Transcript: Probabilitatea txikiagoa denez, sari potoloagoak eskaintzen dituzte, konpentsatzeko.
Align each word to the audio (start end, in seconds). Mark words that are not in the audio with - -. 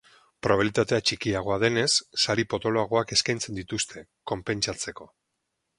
Probabilitatea 0.45 0.99
txikiagoa 1.09 1.57
denez, 1.65 1.85
sari 2.25 2.47
potoloagoak 2.55 3.17
eskaintzen 3.19 3.61
dituzte, 3.61 4.07
konpentsatzeko. 4.35 5.13